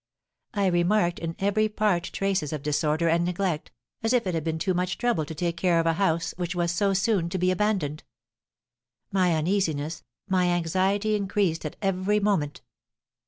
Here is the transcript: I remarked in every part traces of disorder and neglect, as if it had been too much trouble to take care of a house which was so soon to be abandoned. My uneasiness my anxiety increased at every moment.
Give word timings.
I 0.55 0.65
remarked 0.65 1.19
in 1.19 1.35
every 1.37 1.69
part 1.69 2.05
traces 2.05 2.51
of 2.51 2.63
disorder 2.63 3.07
and 3.07 3.23
neglect, 3.23 3.69
as 4.01 4.13
if 4.13 4.25
it 4.25 4.33
had 4.33 4.43
been 4.43 4.57
too 4.57 4.73
much 4.73 4.97
trouble 4.97 5.25
to 5.25 5.35
take 5.35 5.57
care 5.57 5.79
of 5.79 5.85
a 5.85 5.93
house 5.93 6.33
which 6.37 6.55
was 6.55 6.71
so 6.71 6.95
soon 6.95 7.29
to 7.29 7.37
be 7.37 7.51
abandoned. 7.51 8.03
My 9.11 9.31
uneasiness 9.35 10.01
my 10.27 10.47
anxiety 10.47 11.13
increased 11.15 11.67
at 11.67 11.75
every 11.83 12.19
moment. 12.19 12.61